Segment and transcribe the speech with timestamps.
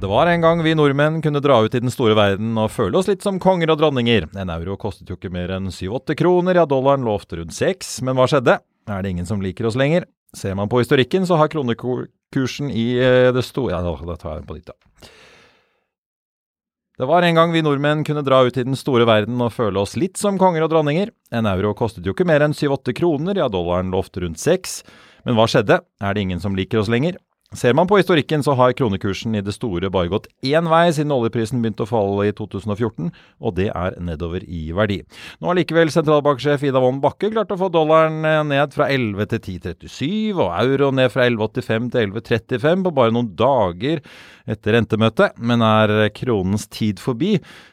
[0.00, 2.96] Det var en gang vi nordmenn kunne dra ut i den store verden og føle
[2.96, 4.30] oss litt som konger og dronninger.
[4.32, 8.16] En euro kostet jo ikke mer enn 7-8 kroner, ja dollaren lovte rundt 6, men
[8.16, 8.54] hva skjedde?
[8.88, 10.08] Er det ingen som liker oss lenger?
[10.32, 14.48] Ser man på historikken, så har kronekursen i eh, det store Ja, da tar jeg
[14.48, 15.12] på ditt, da.
[16.96, 19.84] Det var en gang vi nordmenn kunne dra ut i den store verden og føle
[19.84, 21.12] oss litt som konger og dronninger.
[21.28, 24.80] En euro kostet jo ikke mer enn 7-8 kroner, ja dollaren lovte rundt 6.
[25.28, 25.82] Men hva skjedde?
[26.00, 27.20] Er det ingen som liker oss lenger?
[27.50, 31.10] Ser man på historikken, så har kronekursen i det store bare gått én vei siden
[31.10, 33.08] oljeprisen begynte å falle i 2014,
[33.42, 35.00] og det er nedover i verdi.
[35.42, 39.42] Nå har likevel sentralbanksjef Ida Wolden Bakke klart å få dollaren ned fra 11 til
[39.58, 43.98] 10,37, og euro ned fra 11,85 til 11,35 på bare noen dager
[44.46, 45.34] etter rentemøtet.
[45.42, 47.32] Men er kronens tid forbi?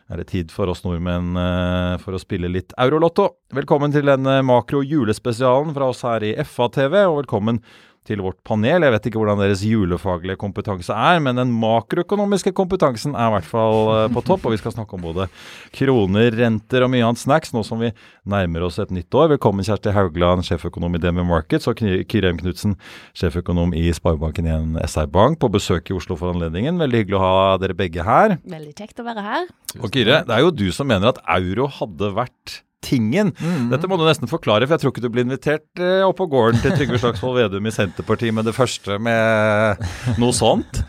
[0.09, 3.29] Er det tid for oss nordmenn eh, for å spille litt eurolotto?
[3.53, 8.85] Velkommen til denne makro-julespesialen fra oss her i FA-TV, og velkommen til vårt panel.
[8.85, 13.49] Jeg vet ikke hvordan deres julefaglige kompetanse er, men den makroøkonomiske kompetansen er i hvert
[13.49, 14.47] fall eh, på topp.
[14.47, 15.27] Og vi skal snakke om både
[15.75, 17.91] kroner, renter og mye annet snacks nå som vi
[18.23, 19.33] nærmer oss et nytt år.
[19.35, 22.77] Velkommen Kjersti Haugland, sjeføkonom i DNB Markets, og Kyrheim Knutsen,
[23.17, 26.79] sjeføkonom i Sparebanken 1 SR Bank, på besøk i Oslo for anledningen.
[26.79, 28.39] Veldig hyggelig å ha dere begge her.
[28.47, 29.51] Veldig kjekt å være her.
[29.81, 33.33] Og Kyrre, det er jo du som mener at euro hadde vært tingen.
[33.35, 33.67] Mm.
[33.73, 36.29] Dette må du nesten forklare, for jeg tror ikke du blir invitert eh, opp på
[36.31, 39.85] gården til Trygve Slagsvold Vedum i Senterpartiet med det første med
[40.21, 40.83] noe sånt.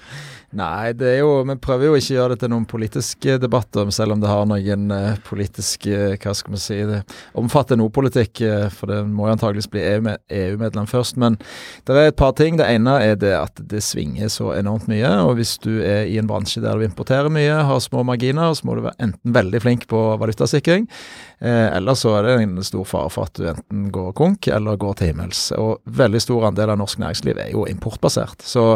[0.57, 3.91] Nei, det er jo, vi prøver jo ikke å gjøre det til noen politiske debatter,
[3.93, 7.03] selv om det har noen uh, politiske Hva skal vi si Det
[7.37, 8.41] omfatter noe politikk,
[8.73, 11.19] for det må jo antageligvis bli EU-medlem e først.
[11.21, 11.37] Men
[11.85, 12.57] det er et par ting.
[12.57, 15.11] Det ene er det at det svinger så enormt mye.
[15.27, 18.65] Og hvis du er i en bransje der du importerer mye, har små marginer, så
[18.65, 20.89] må du være enten veldig flink på valutasikring,
[21.41, 24.99] eller så er det en stor fare for at du enten går konk eller går
[24.99, 25.45] til himmels.
[25.61, 28.43] Og veldig stor andel av norsk næringsliv er jo importbasert.
[28.43, 28.67] Så,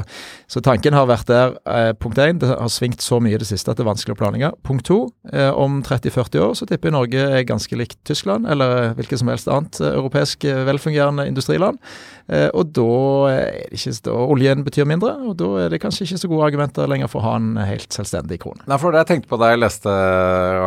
[0.51, 3.47] så tanken har vært der Eh, punkt én, det har svingt så mye i det
[3.47, 4.51] siste at det er vanskelig å planlegge.
[4.67, 4.97] Punkt to,
[5.31, 9.31] eh, om 30-40 år så tipper jeg Norge er ganske likt Tyskland, eller hvilket som
[9.31, 11.79] helst annet eh, europeisk eh, velfungerende industriland.
[12.27, 12.89] Eh, og da
[13.31, 16.51] er det ikke da oljen betyr mindre, og da er det kanskje ikke så gode
[16.51, 18.67] argumenter lenger for å ha en helt selvstendig krone.
[18.67, 19.97] Nei, for det jeg tenkte på da jeg leste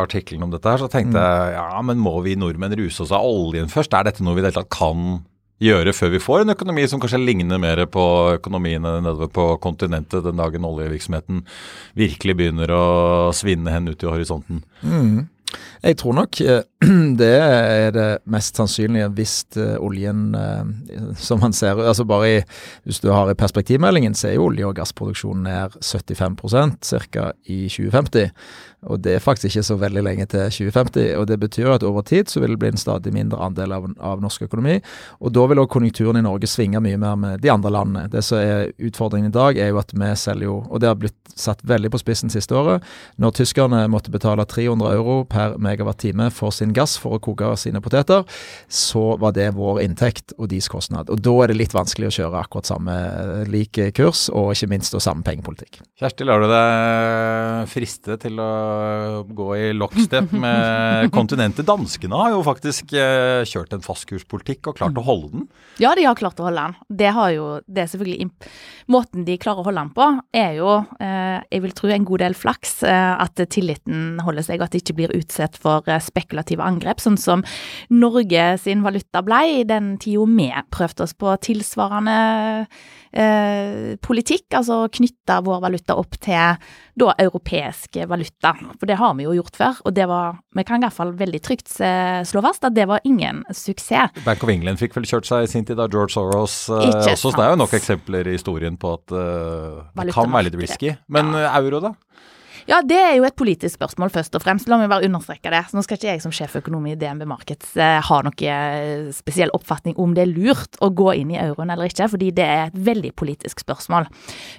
[0.00, 1.24] artikkelen om dette her, så tenkte mm.
[1.26, 3.92] jeg ja, men må vi nordmenn ruse oss av oljen først?
[3.92, 5.26] Er dette noe vi i det hele tatt kan
[5.62, 8.04] gjøre før vi får en økonomi som kanskje ligner mer på
[8.36, 11.46] økonomiene nedover på kontinentet den dagen oljevirksomheten
[11.96, 12.84] virkelig begynner å
[13.36, 14.62] svinne hen ut i horisonten?
[14.82, 15.24] Mm.
[15.84, 16.62] Jeg tror nok eh,
[17.20, 22.40] det er det mest sannsynlige hvis eh, oljen, eh, som man ser altså bare i,
[22.84, 27.30] Hvis du har i perspektivmeldingen, så er jo olje- og gassproduksjonen ned 75 ca.
[27.46, 28.30] i 2050.
[28.86, 31.12] Og det er faktisk ikke så veldig lenge til 2050.
[31.20, 33.88] Og det betyr at over tid så vil det bli en stadig mindre andel av,
[33.98, 34.78] av norsk økonomi.
[35.20, 38.06] Og da vil også konjunkturen i Norge svinge mye mer med de andre landene.
[38.12, 40.98] Det som er utfordringen i dag, er jo at vi selger jo, og det har
[41.00, 42.84] blitt satt veldig på spissen siste året,
[43.20, 47.82] når tyskerne måtte betale 300 euro per megawatt-time for sin gass for å koke sine
[47.84, 48.24] poteter,
[48.72, 51.10] så var det vår inntekt og deres kostnad.
[51.12, 52.96] Og da er det litt vanskelig å kjøre akkurat samme
[53.52, 55.82] lik kurs, og ikke minst og samme pengepolitikk.
[56.00, 58.50] Kjersti, lar du deg friste til å
[59.36, 61.66] gå i lockstep med kontinentet.
[61.68, 65.46] Danskene har jo faktisk eh, kjørt en fastkurspolitikk og klart å holde den.
[65.82, 66.76] Ja, de har klart å holde den.
[67.02, 68.30] Det har jo, det er selvfølgelig
[68.86, 70.04] Måten de klarer å holde den på,
[70.38, 72.76] er jo, eh, jeg vil tro, en god del flaks.
[72.86, 77.18] Eh, at tilliten holder seg, og at det ikke blir utsatt for spekulative angrep, sånn
[77.18, 77.42] som
[77.90, 82.16] Norge sin valuta ble i den tida vi prøvde oss på tilsvarende
[83.16, 86.60] eh, politikk, altså knytte vår valuta opp til
[86.96, 88.54] da europeisk valuta.
[88.76, 91.10] For det har vi jo gjort før, og det var Vi kan i hvert fall
[91.12, 94.14] veldig trygt slå fast at det var ingen suksess.
[94.24, 97.16] Bank of England fikk vel kjørt seg i sin tid av George Soros eh, også,
[97.20, 100.58] så det er jo nok eksempler i historien på at eh, det kan være litt
[100.60, 100.94] risky.
[101.12, 101.50] Men ja.
[101.50, 101.94] Eh, euro, da?
[102.66, 104.66] Ja, det er jo et politisk spørsmål, først og fremst.
[104.66, 105.60] La meg bare understreke det.
[105.68, 109.52] Så nå skal ikke jeg som sjeføkonom i DNB Markets eh, ha noe eh, spesiell
[109.54, 112.64] oppfatning om det er lurt å gå inn i euroen eller ikke, fordi det er
[112.72, 114.08] et veldig politisk spørsmål.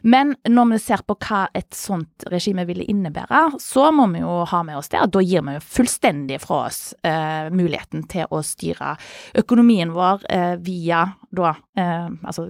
[0.07, 4.39] Men når vi ser på hva et sånt regime ville innebære, så må vi jo
[4.53, 8.31] ha med oss det at da gir vi jo fullstendig fra oss eh, muligheten til
[8.31, 8.95] å styre
[9.43, 12.47] økonomien vår eh, via da eh, altså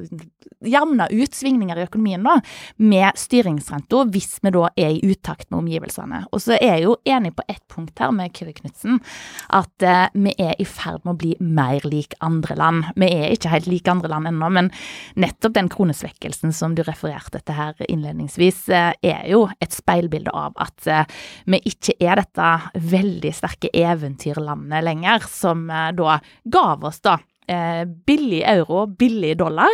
[0.65, 2.37] jevne ut svingninger i økonomien da,
[2.77, 6.23] med styringsrenta, hvis vi da er i utakt med omgivelsene.
[6.31, 8.99] Og så er jeg jo enig på ett punkt her med Kyrre Knutsen,
[9.53, 12.91] at eh, vi er i ferd med å bli mer lik andre land.
[12.95, 14.71] Vi er ikke helt like andre land ennå, men
[15.19, 20.57] nettopp den kronesvekkelsen som du refererte til her innledningsvis, eh, er jo et speilbilde av
[20.61, 21.17] at eh,
[21.49, 22.51] vi ikke er dette
[22.93, 29.71] veldig sterke eventyrlandet lenger, som eh, da gav oss da eh, billig euro, billig dollar.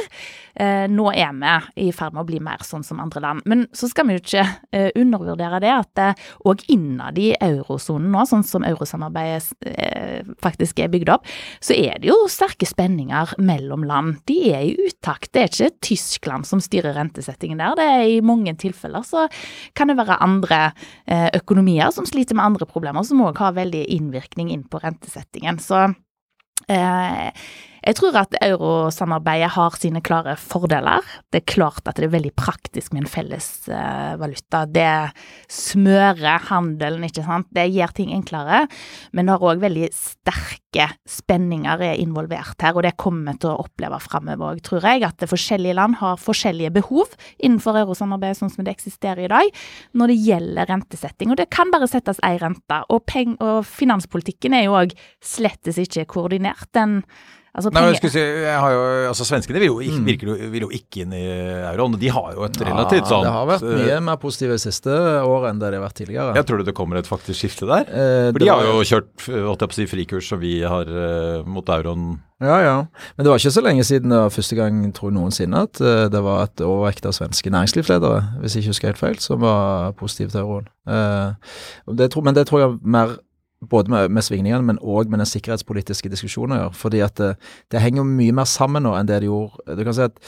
[0.56, 3.46] Eh, nå er vi i ferd med å bli mer sånn som andre land.
[3.50, 6.04] Men så skal vi jo ikke eh, undervurdere det at
[6.46, 11.28] òg eh, innad i eurosonen nå, sånn som eurosamarbeidet eh, faktisk er bygd opp,
[11.64, 14.22] så er det jo sterke spenninger mellom land.
[14.30, 15.32] De er i utakt.
[15.34, 17.78] Det er ikke Tyskland som styrer rentesettingen der.
[17.80, 19.26] Det er I mange tilfeller så
[19.78, 20.62] kan det være andre
[21.08, 25.58] eh, økonomier som sliter med andre problemer, som òg har veldig innvirkning inn på rentesettingen.
[25.64, 25.88] Så
[26.68, 27.32] Eh,
[27.84, 31.04] jeg tror at eurosamarbeidet har sine klare fordeler.
[31.34, 34.64] Det er klart at det er veldig praktisk med en felles uh, valuta.
[34.72, 34.88] Det
[35.52, 37.50] smører handelen, ikke sant.
[37.52, 38.64] Det gjør ting enklere.
[39.12, 43.52] Men det har òg veldig sterke spenninger er involvert her, og det kommer vi til
[43.52, 45.04] å oppleve framover òg, tror jeg.
[45.04, 47.12] At forskjellige land har forskjellige behov
[47.44, 51.36] innenfor eurosamarbeidet sånn som det eksisterer i dag, når det gjelder rentesetting.
[51.36, 52.80] Og det kan bare settes ei rente.
[52.88, 56.72] Og, og finanspolitikken er jo òg slettes ikke koordinert.
[56.72, 57.02] Den
[57.54, 60.06] Altså, Nei, jeg si, jeg jo, altså Svenskene vil jo, ikke, mm.
[60.08, 61.22] virker, vil jo ikke inn i
[61.70, 62.00] euroen.
[62.02, 65.60] De har jo et relativt sånn Det har vært mye mer positive siste året enn
[65.62, 66.34] det det har vært tidligere.
[66.40, 67.86] Jeg tror det kommer et faktisk skifte der.
[67.86, 70.90] Eh, For de har jo kjørt holdt jeg på å si, frikurs som vi har
[70.90, 72.16] eh, mot euroen.
[72.42, 72.78] Ja, ja.
[73.14, 75.84] Men det var ikke så lenge siden det var første gang tror jeg noensinne at
[75.84, 79.44] uh, det var et overvekt av svenske næringslivsledere, hvis jeg ikke husker helt feil, som
[79.46, 80.66] var positive til euroen.
[80.90, 81.54] Eh,
[82.02, 83.16] det, men det tror jeg mer
[83.70, 86.76] både med, med svingningene, men òg med den sikkerhetspolitiske diskusjonen å gjøre.
[86.80, 87.32] Fordi at det,
[87.72, 89.78] det, henger mye mer sammen nå enn det det gjorde.
[89.78, 90.20] Du kan si at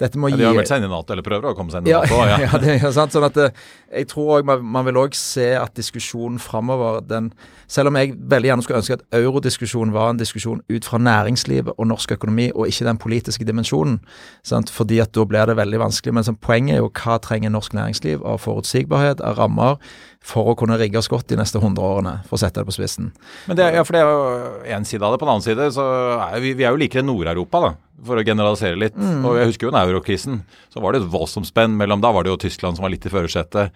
[0.00, 1.82] dette må ja, De har meldt seg inn i Nato, eller prøver å komme seg
[1.82, 2.20] inn i ja, Nato.
[2.30, 3.14] Ja, ja det er sant.
[3.14, 7.30] sånn at Jeg tror også, man, vil òg se at diskusjonen framover den,
[7.70, 11.74] Selv om jeg veldig gjerne skulle ønske at eurodiskusjonen var en diskusjon ut fra næringslivet
[11.76, 14.00] og norsk økonomi, og ikke den politiske dimensjonen.
[14.46, 14.72] Sant?
[14.72, 16.14] Fordi at da blir det veldig vanskelig.
[16.14, 19.80] Men sånn, poenget er jo hva trenger norsk næringsliv av forutsigbarhet, av rammer,
[20.24, 22.76] for å kunne rigge oss godt de neste 100 årene, for å sette det på
[22.76, 23.10] spissen.
[23.48, 25.20] Men det, ja, for det er jo én side av det.
[25.20, 25.88] På den annen side så
[26.28, 28.96] er vi, vi er jo likere Nord-Europa, da for å generalisere litt.
[28.98, 29.22] Mm.
[29.26, 30.42] Og jeg husker jo under eurokrisen.
[30.72, 33.06] Så var det et voldsomt spenn mellom Da var det jo Tyskland som var litt
[33.06, 33.70] i førersetet.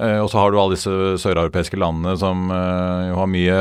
[0.00, 3.58] Eh, og så har du alle disse søreuropeiske landene som eh, jo har mye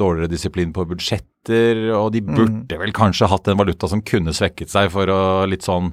[0.00, 1.84] dårligere disiplin på budsjetter.
[1.98, 2.32] Og de mm.
[2.38, 5.92] burde vel kanskje hatt en valuta som kunne svekket seg for å litt sånn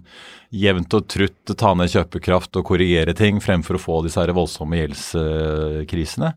[0.55, 4.79] jevnt og trutt ta ned kjøpekraft og korrigere ting, fremfor å få disse her voldsomme
[4.79, 6.33] gjeldskrisene.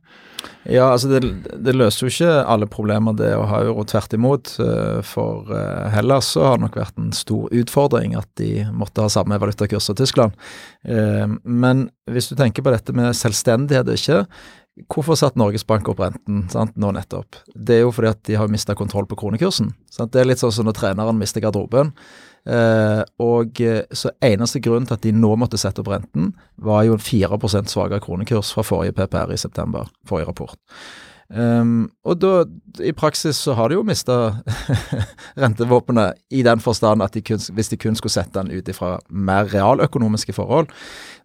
[0.62, 1.20] Ja, altså det,
[1.58, 3.84] det, løser jo ikke alle problemer, det å ha euro.
[3.88, 4.54] Tvert imot.
[4.62, 9.04] Eh, for eh, Hellas så har det nok vært en stor utfordring at de måtte
[9.04, 10.38] ha samme valutakurs som Tyskland.
[10.86, 14.24] Eh, men hvis du tenker på dette med selvstendighet, ikke
[14.88, 17.36] Hvorfor satt Norges Bank opp renten sant, nå nettopp?
[17.52, 19.68] Det er jo fordi at de har mista kontroll på kronekursen.
[19.92, 20.14] Sant?
[20.14, 21.92] Det er litt sånn som når treneren mister garderoben.
[22.42, 26.86] Eh, og eh, så Eneste grunn til at de nå måtte sette opp renten, var
[26.88, 30.58] jo en 4% svakere kronekurs fra forrige PPR i september, forrige rapport.
[31.32, 32.32] Um, og da,
[32.84, 34.34] i praksis så har de jo mista
[35.42, 38.98] rentevåpenet i den forstand at de kun, hvis de kun skulle sette den ut ifra
[39.08, 40.68] mer realøkonomiske forhold.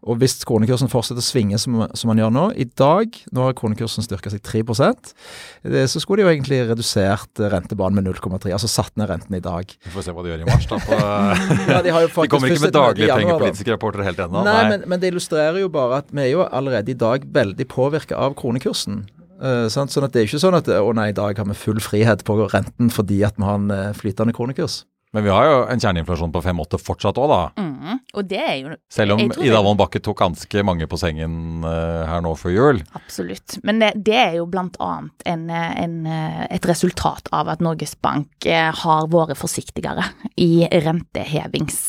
[0.08, 3.56] Og hvis kronekursen fortsetter å svinge som, som man gjør nå I dag, nå har
[3.58, 8.70] kronekursen styrka seg 3 det, så skulle de jo egentlig redusert rentebanen med 0,3, altså
[8.72, 9.68] satt ned renten i dag.
[9.84, 10.80] Vi får se hva de gjør i mars, da.
[10.86, 11.02] På,
[11.74, 14.46] ja, de, de, kommer ikke med daglige pengepolitiske rapporter helt ennå.
[14.46, 14.72] Nei, nei.
[14.72, 18.22] Men, men, det illustrerer jo bare at vi er jo allerede i dag veldig påvirka
[18.22, 19.04] av kronekursen.
[19.38, 21.82] Uh, sånn at Det er ikke sånn at å nei, i dag har vi full
[21.84, 24.84] frihet på renten fordi at vi har en uh, flytende kronekurs.
[25.16, 27.64] Men vi har jo en kjerneinflasjon på 5-8 fortsatt òg, da.
[27.64, 28.74] Mm, og det er jo...
[28.92, 32.82] Selv om Ida Wolden Bakke tok ganske mange på sengen uh, her nå før jul.
[32.98, 33.56] Absolutt.
[33.66, 34.92] Men det, det er jo bl.a.
[35.24, 38.50] et resultat av at Norges Bank
[38.82, 40.10] har vært forsiktigere
[40.44, 41.80] i rentehevings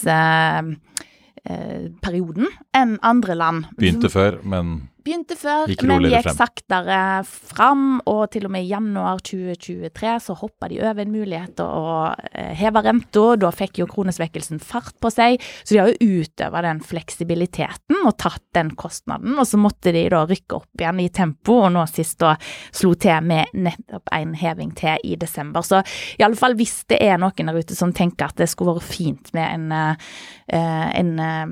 [2.05, 3.69] perioden enn andre land.
[3.81, 4.79] Begynte før, men
[5.09, 6.37] begynte før, Gikk men gikk frem.
[6.37, 7.85] saktere fram.
[8.09, 11.95] Og til og med i januar 2023 så hoppa de over en mulighet til å
[12.33, 13.25] eh, heve renta.
[13.41, 15.41] Da fikk jo kronesvekkelsen fart på seg.
[15.65, 19.37] Så de har jo utøva den fleksibiliteten og tatt den kostnaden.
[19.39, 22.35] Og så måtte de da rykke opp igjen i tempo, og nå sist da
[22.75, 25.65] slo til med nettopp en heving til i desember.
[25.67, 25.83] Så
[26.19, 28.89] i alle fall hvis det er noen der ute som tenker at det skulle vært
[28.91, 31.47] fint med en, eh, en, eh,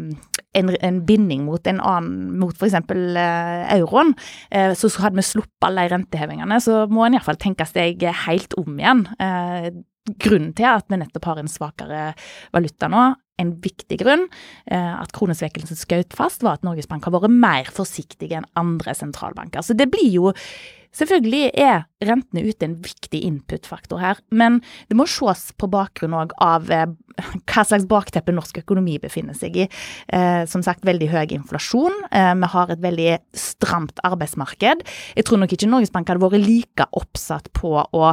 [0.60, 2.76] en, en binding mot en annen, mot f.eks.
[3.76, 4.14] Euroen,
[4.50, 8.56] eh, så hadde vi sluppet alle de rentehevingene, så må en iallfall tenke seg helt
[8.60, 9.06] om igjen.
[9.22, 9.70] Eh,
[10.22, 12.02] grunnen til at vi nettopp har en svakere
[12.54, 13.08] valuta nå,
[13.42, 14.24] en viktig grunn,
[14.70, 18.94] eh, at kronesvekkelsen skjøt fast, var at Norges Bank har vært mer forsiktige enn andre
[18.96, 19.64] sentralbanker.
[19.66, 20.32] Så det blir jo
[20.96, 26.32] Selvfølgelig er rentene ute en viktig input-faktor her, men det må ses på bakgrunn òg
[26.42, 26.86] av eh,
[27.48, 29.68] hva slags bakteppe norsk økonomi befinner seg i.
[30.08, 32.00] Eh, som sagt, veldig høy inflasjon.
[32.10, 34.84] Eh, vi har et veldig stramt arbeidsmarked.
[35.16, 38.12] Jeg tror nok ikke Norges Bank hadde vært like oppsatt på å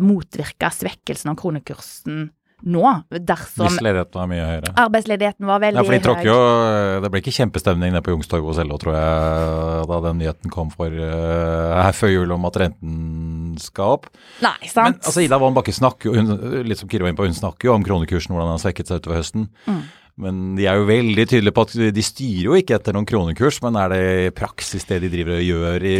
[0.00, 2.28] motvirke svekkelsen av kronekursen
[2.66, 2.82] nå,
[3.22, 4.72] dersom Hvis ledigheten var mye høyere.
[4.82, 6.24] arbeidsledigheten var veldig Ja, for de høy.
[6.26, 10.50] jo Det ble ikke kjempestemning nede på Youngstorget hos LO, tror jeg, da den nyheten
[10.50, 14.08] kom for uh, her før jul om at renten skal opp.
[14.42, 15.04] Nei, Men sant?
[15.04, 17.70] altså, Ida Wolden Bakke snakker jo, hun, litt som Kiro var inne på, hun snakker
[17.70, 19.48] jo om kronekursen, hvordan den har svekket seg utover høsten.
[19.66, 19.82] Mm.
[20.18, 23.60] Men de er jo veldig tydelige på at de styrer jo ikke etter noen kronekurs,
[23.62, 25.94] men er det praksis det de driver og gjør i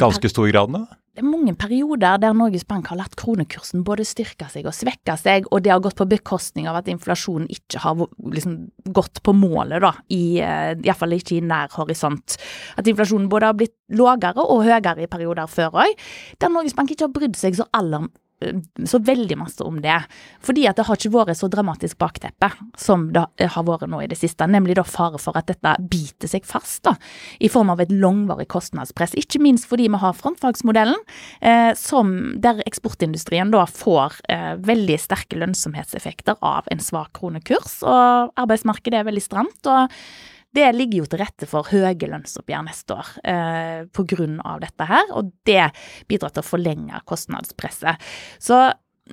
[0.00, 0.86] ganske stor grad nå?
[1.10, 5.16] Det er mange perioder der Norges Bank har latt kronekursen både styrke seg og svekke
[5.18, 7.98] seg, og det har gått på bekostning av at inflasjonen ikke har
[8.30, 8.54] liksom,
[8.94, 12.38] gått på målet, da, i, iallfall hvert fall ikke i nær horisont.
[12.80, 16.08] At inflasjonen både har blitt lavere og høyere i perioder før òg,
[16.40, 18.06] der Norges Bank ikke har brydd seg så aller
[18.86, 19.96] så veldig masse om det.
[20.44, 24.08] Fordi at det har ikke vært så dramatisk bakteppe som det har vært nå i
[24.10, 24.48] det siste.
[24.48, 26.94] Nemlig da fare for at dette biter seg fast da,
[27.40, 29.16] i form av et langvarig kostnadspress.
[29.20, 30.98] Ikke minst fordi vi har frontfagsmodellen,
[31.40, 37.80] eh, som, der eksportindustrien da får eh, veldig sterke lønnsomhetseffekter av en svak kronekurs.
[37.84, 39.70] Og arbeidsmarkedet er veldig stramt.
[39.70, 39.92] og
[40.56, 44.54] det ligger jo til rette for høye lønnsoppgjør neste år eh, pga.
[44.62, 45.70] dette her, og det
[46.10, 48.10] bidrar til å forlenge kostnadspresset.
[48.42, 48.64] Så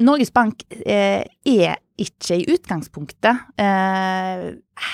[0.03, 4.43] Norges Bank eh, er ikke i utgangspunktet eh,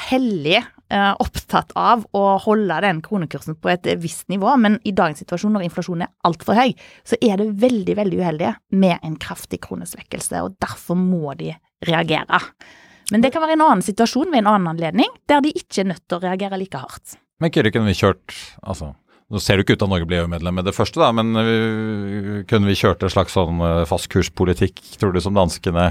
[0.07, 5.23] hellig eh, opptatt av å holde den kronekursen på et visst nivå, men i dagens
[5.23, 6.71] situasjon når inflasjonen er altfor høy,
[7.07, 11.51] så er det veldig, veldig uheldig med en kraftig kronesvekkelse, og derfor må de
[11.89, 12.39] reagere.
[13.11, 15.89] Men det kan være en annen situasjon ved en annen anledning, der de ikke er
[15.91, 17.17] nødt til å reagere like hardt.
[17.41, 18.93] Men ikke kunne vi kjørt altså,
[19.33, 21.31] Nå ser det ikke ut til at Norge blir EU-medlem med det første, da, men
[21.39, 25.87] øh, kunne vi kjørt en slags sånn øh, fastkurspolitikk, tror du, som danskene?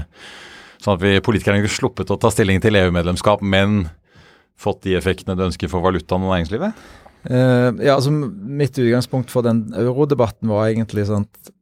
[0.79, 3.89] Sånn at vi politikerne kunne sluppet å ta stilling til EU-medlemskap, men
[4.59, 6.77] fått de effektene du ønsker for valutaen og næringslivet?
[7.23, 11.53] Uh, ja, altså Mitt utgangspunkt for den eurodebatten var egentlig sånn at eh,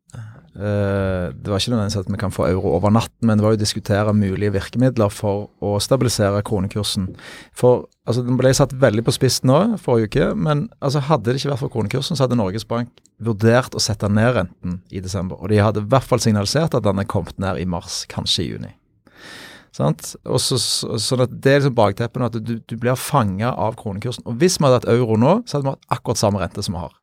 [0.51, 3.59] Det var ikke nødvendigvis at vi kan få euro over natten, men det var jo
[3.59, 7.07] å diskutere mulige virkemidler for å stabilisere kronekursen.
[7.55, 11.39] For altså Den ble satt veldig på spiss nå forrige uke, men altså hadde det
[11.39, 12.91] ikke vært for kronekursen, så hadde Norges Bank
[13.23, 15.39] vurdert å sette ned renten i desember.
[15.39, 18.43] Og de hadde i hvert fall signalisert at den er kommet ned i mars, kanskje
[18.43, 18.73] i juni.
[19.71, 20.15] Sant?
[20.27, 20.57] Og så,
[20.99, 24.25] sånn at Det er liksom bakteppet nå, at du, du blir fanga av kronekursen.
[24.27, 26.75] Og Hvis vi hadde hatt euro nå, så hadde vi hatt akkurat samme rente som
[26.75, 26.97] vi har.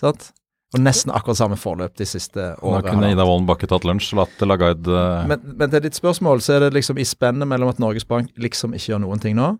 [0.00, 0.30] Sant?
[0.72, 2.86] Og nesten akkurat samme forløp de siste Da årene.
[2.88, 6.40] kunne Ida Wolden Bakke tatt lunsj og latt Lagarde øh, Men, men til ditt spørsmål,
[6.40, 9.36] så er det liksom i spennet mellom at Norges Bank liksom ikke gjør noen ting
[9.36, 9.50] nå,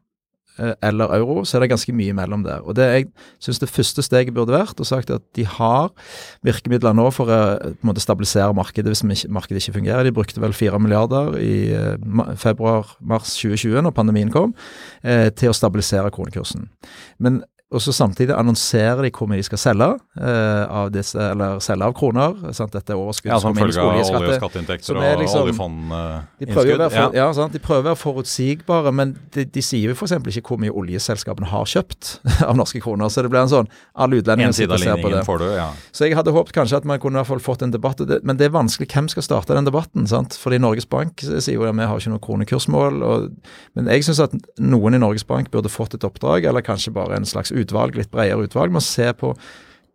[0.57, 2.64] eh, eller euro, så er det ganske mye mellom der.
[2.64, 3.07] Og det jeg
[3.45, 5.92] syns det første steget burde vært å sagt at de har
[6.49, 10.09] virkemidler nå for å på en måte stabilisere markedet hvis markedet ikke fungerer.
[10.09, 14.57] De brukte vel 4 milliarder i eh, februar-mars 2020, når pandemien kom,
[15.04, 16.71] eh, til å stabilisere kronekursen.
[17.21, 17.42] Men
[17.73, 19.88] og så samtidig annonserer de hvor mye de skal selge
[20.21, 22.35] eh, av disse, eller selge av kroner.
[22.52, 22.73] Sant?
[22.76, 27.14] Dette er overskudd Ja, som følge av olje- og skatteinntekter og liksom- oljefondinnskudd.
[27.17, 27.33] ja.
[27.33, 27.52] sant?
[27.52, 30.12] de prøver å være forutsigbare, men de, de sier jo f.eks.
[30.37, 33.09] ikke hvor mye oljeselskapene har kjøpt av norske kroner.
[33.09, 35.25] Så det blir en sånn Alle utlendingene En sitter og ser på det.
[35.26, 35.69] får du, ja.
[35.93, 38.37] Så jeg hadde håpet kanskje at man kunne i hvert fall fått en debatt, men
[38.37, 38.88] det er vanskelig.
[38.93, 40.07] Hvem skal starte den debatten?
[40.07, 40.37] sant?
[40.38, 43.02] Fordi Norges Bank sier jo at vi har ikke noe kronekursmål.
[43.02, 43.31] Og,
[43.76, 47.17] men jeg syns at noen i Norges Bank burde fått et oppdrag, eller kanskje bare
[47.17, 49.35] en slags utvalg, litt bredere utvalg, med å se på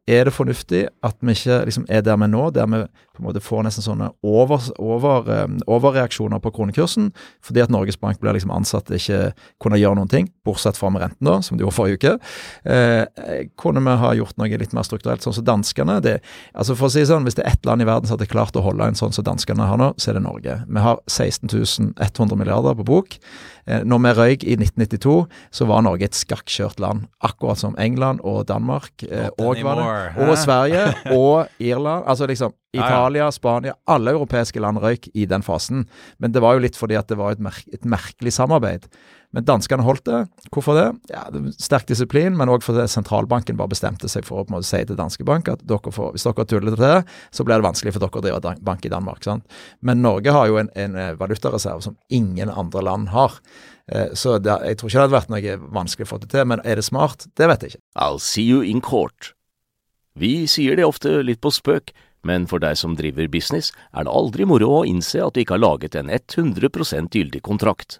[0.07, 2.79] er det fornuftig at vi ikke liksom er der vi er nå, der vi
[3.17, 7.09] på en måte får nesten sånne over, over, um, overreaksjoner på kronekursen,
[7.43, 9.33] fordi at Norges Bank blir liksom ansatt ikke
[9.63, 12.13] kunne gjøre noen ting, bortsett fra med renten, da, som de gjorde forrige uke.
[12.69, 15.97] Eh, kunne vi ha gjort noe litt mer strukturelt, sånn som danskene?
[16.05, 16.19] Det,
[16.53, 18.55] altså for å si sånn, Hvis det er ett land i verden som hadde klart
[18.55, 20.61] å holde en sånn som danskene har nå, så er det Norge.
[20.63, 23.17] Vi har 16 100 milliarder på bok.
[23.67, 25.15] Eh, når vi røyk i 1992,
[25.51, 27.07] så var Norge et skakkjørt land.
[27.23, 28.93] Akkurat som England og Danmark.
[29.03, 30.85] Eh, og, var det, og Sverige
[31.19, 32.07] og Irland.
[32.07, 35.85] Altså liksom Italia, Spania, alle europeiske land røyk i den fasen.
[36.19, 38.87] Men det var jo litt fordi at det var et, mer et merkelig samarbeid.
[39.35, 40.21] Men danskene holdt det.
[40.55, 40.85] Hvorfor det?
[41.11, 44.57] Ja, det Sterk disiplin, men òg fordi sentralbanken bare bestemte seg for å på en
[44.57, 47.59] måte si til danske bank at dere får, hvis dere tuller det til, så blir
[47.59, 49.25] det vanskelig for dere å drive bank i Danmark.
[49.27, 49.43] Sant?
[49.83, 53.35] Men Norge har jo en, en eh, valutareserve som ingen andre land har.
[53.91, 56.47] Eh, så det, jeg tror ikke det hadde vært noe vanskelig å få det til.
[56.47, 57.27] Men er det smart?
[57.35, 57.85] Det vet jeg ikke.
[57.99, 59.33] I'll see you in court.
[60.17, 61.91] Vi sier det ofte litt på spøk,
[62.25, 65.59] men for deg som driver business, er det aldri moro å innse at du ikke
[65.59, 67.99] har laget en 100% gyldig kontrakt.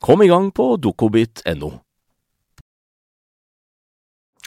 [0.00, 1.70] Kom i gang på dokobit.no.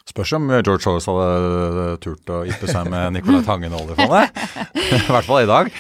[0.08, 4.40] Spørs om George Soros hadde turt å yppe seg med Nicolai Tangen og oljefondet.
[4.78, 5.72] I hvert fall i dag.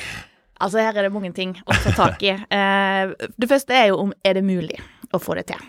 [0.58, 2.34] Altså, her er det mange ting å ta tak i.
[2.34, 4.78] Eh, det første er jo om er det mulig
[5.14, 5.64] å få det til.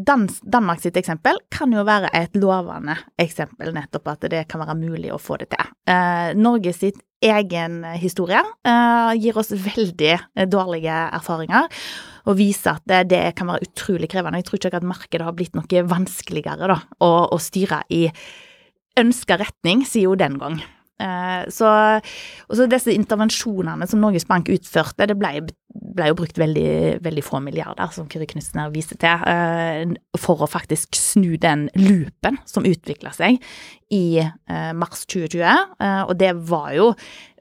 [0.00, 4.78] Dan Danmark sitt eksempel kan jo være et lovende eksempel, nettopp at det kan være
[4.78, 5.68] mulig å få det til.
[5.90, 8.40] Eh, Norge sitt egen historie
[9.20, 10.14] gir oss veldig
[10.48, 11.68] dårlige erfaringer
[12.28, 14.40] og vise at det, det, kan være utrolig krevende.
[14.40, 18.06] Jeg tror ikke at markedet har blitt noe vanskeligere da, å, å styre i
[19.00, 20.60] ønska retning, hun den gang.
[21.00, 21.70] Eh, så,
[22.48, 25.32] og så disse intervensjonene som Norges Bank utførte, det ble,
[25.96, 30.44] ble jo brukt veldig, veldig, få milliarder, som Kyrre Knutsen her viste til, eh, for
[30.44, 33.40] å faktisk snu den loopen som utvikla seg
[33.94, 35.76] i eh, mars 2020.
[36.10, 36.90] Og det var jo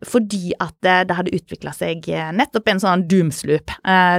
[0.08, 3.74] fordi at det hadde utvikla seg nettopp en sånn doomsloop.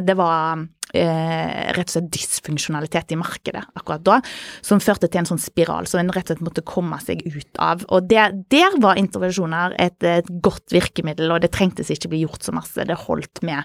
[0.04, 0.60] Det var
[0.94, 4.18] eh, rett og slett dysfunksjonalitet i markedet akkurat da,
[4.66, 7.60] som førte til en sånn spiral som en rett og slett måtte komme seg ut
[7.62, 7.84] av.
[7.90, 12.46] Og der, der var intervensjoner et, et, godt virkemiddel, og det trengtes ikke bli gjort
[12.46, 12.86] så masse.
[12.86, 13.64] Det holdt med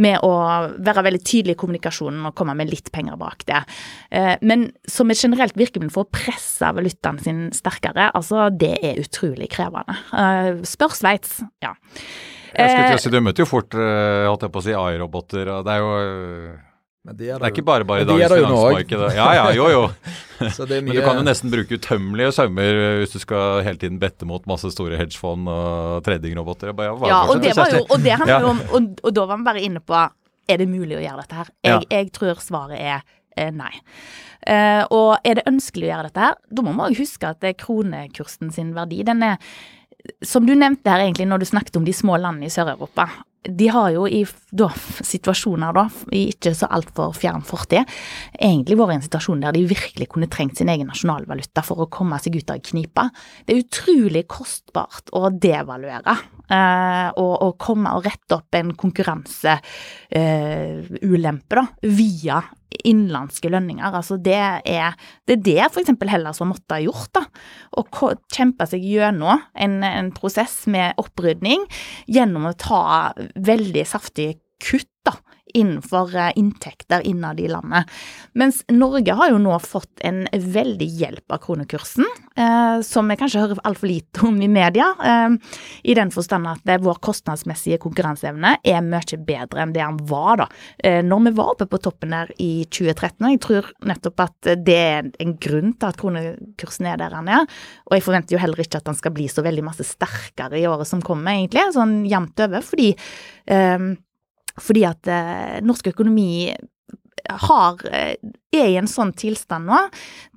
[0.00, 0.32] med å
[0.76, 3.62] være veldig tydelig i kommunikasjonen og komme med litt penger bak det.
[4.10, 9.00] Eh, men som et generelt virkemiddel for å presse valutaen sin sterkere, altså det er
[9.02, 9.96] utrolig krevende.
[10.12, 11.74] Eh, spør Sveits, ja.
[12.56, 14.76] Jeg skulle til å si, Du møter jo fort eh, holdt jeg på å si,
[14.76, 15.50] AI-roboter.
[15.66, 15.92] Det er jo
[17.14, 19.02] de er det, er ikke bare bare i dagens finansmarked.
[19.14, 19.82] Ja, ja, jo, jo.
[20.40, 20.80] mye...
[20.86, 24.46] Men du kan jo nesten bruke utømmelige sømmer hvis du skal hele tiden bette mot
[24.50, 26.74] masse store hedgefond og tradingroboter.
[27.06, 29.66] Ja, og det, var jo, og det jo om og, og, da var vi bare
[29.68, 30.00] inne på
[30.46, 31.54] er det mulig å gjøre dette her.
[31.66, 32.00] Jeg, ja.
[32.00, 33.00] jeg tror svaret er
[33.36, 33.72] eh, nei.
[34.46, 37.46] Eh, og er det ønskelig å gjøre dette her, da må vi òg huske at
[37.62, 39.40] kronekursen sin verdi, den er
[40.22, 43.08] som du nevnte her egentlig når du snakket om de små landene i Sør-Europa.
[43.48, 44.68] De har jo i da,
[45.06, 47.84] situasjoner da, i ikke så altfor fjern fortid,
[48.34, 51.90] egentlig vært i en situasjon der de virkelig kunne trengt sin egen nasjonalvaluta for å
[51.92, 53.04] komme seg ut av knipa.
[53.46, 56.14] Det er utrolig kostbart å devaluere
[56.50, 62.38] eh, og, og, komme og rette opp en konkurranseulempe eh, via
[62.86, 63.94] innenlandske lønninger.
[63.94, 65.92] Altså det er det, er det f.eks.
[66.10, 67.12] Hellas har måttet ha gjort.
[67.16, 67.24] da,
[67.78, 67.84] Å
[68.34, 71.66] kjempe seg gjennom en, en prosess med opprydning
[72.10, 72.82] gjennom å ta
[73.16, 75.12] veldig saftige kutt da,
[75.56, 77.90] innenfor eh, inntekter innad i landet.
[78.32, 82.04] Mens Norge har jo nå fått en veldig hjelp av kronekursen,
[82.36, 85.56] eh, som vi kanskje hører altfor lite om i media, eh,
[85.88, 90.46] i den forstand at vår kostnadsmessige konkurranseevne er mye bedre enn det den var da
[90.82, 93.26] når vi var oppe på toppen der i 2013.
[93.26, 97.30] Og jeg tror nettopp at det er en grunn til at kronekursen er der den
[97.30, 97.46] er.
[97.86, 100.66] Og jeg forventer jo heller ikke at den skal bli så veldig masse sterkere i
[100.66, 102.90] året som kommer, egentlig, sånn jevnt over, fordi
[103.46, 103.86] eh,
[104.60, 106.54] fordi at eh, norsk økonomi
[107.28, 108.14] har, eh,
[108.52, 109.78] er i en sånn tilstand nå,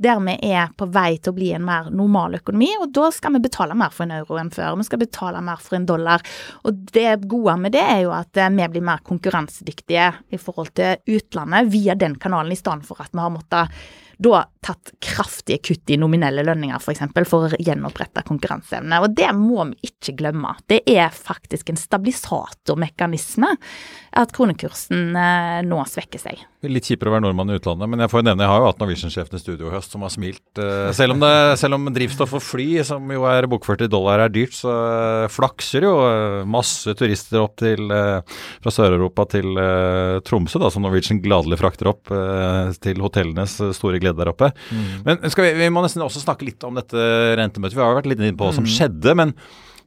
[0.01, 3.35] der vi er på vei til å bli en mer normal økonomi, og da skal
[3.35, 4.77] vi betale mer for en euro enn før.
[4.79, 6.25] Vi skal betale mer for en dollar.
[6.63, 10.73] Og det gode med det er jo at eh, vi blir mer konkurransedyktige i forhold
[10.79, 13.81] til utlandet via den kanalen, i stedet for at vi har måttet
[14.19, 18.99] da tatt kraftige kutt i nominelle lønninger, f.eks., for, eksempel, for å gjenopprette konkurranseevne.
[19.05, 20.51] Og det må vi ikke glemme.
[20.67, 23.53] Det er faktisk en stabilisatormekanisme
[24.19, 26.43] at kronekursen eh, nå svekker seg.
[26.67, 28.67] Litt kjipere å være nordmann i utlandet, men jeg får jo nevne, jeg har jo
[28.67, 30.43] hatt Norwegian-sjefen i studio i høst som har smilt.
[30.59, 34.25] Uh, selv, om det, selv, om drivstoff og fly, som jo er bokført i dollar,
[34.25, 35.93] er dyrt, så uh, flakser jo
[36.49, 39.55] masse turister opp til, fra Sør-Europa til
[40.27, 42.11] Tromsø, da, som Norwegian gladelig frakter opp
[42.83, 44.51] til hotellenes store glede der oppe.
[44.73, 44.85] Mm.
[45.05, 47.77] Men vi, vi, må nesten også snakke litt om dette rentemøtet.
[47.77, 48.71] Vi har jo vært litt inne på hva som mm.
[48.77, 49.17] skjedde.
[49.19, 49.35] men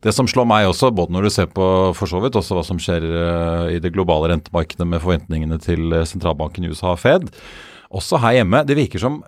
[0.02, 2.64] det som slår meg også, både når du ser på for så vidt også hva
[2.66, 7.28] som skjer uh, i det globale rentemarkedet med forventningene til uh, sentralbanken i USA, Fed,
[7.94, 9.20] også her hjemme, det virker som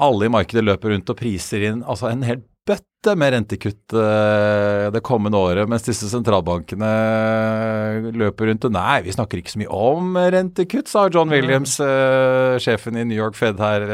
[0.00, 4.88] alle i markedet løper rundt og priser inn altså en hel bøtte med rentekutt uh,
[4.90, 6.88] det kommende året, mens disse sentralbankene
[8.16, 12.58] løper rundt og Nei, vi snakker ikke så mye om rentekutt, sa John Williams, uh,
[12.62, 13.86] sjefen i New York Fed her